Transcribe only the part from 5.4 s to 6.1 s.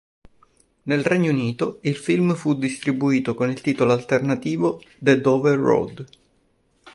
Road".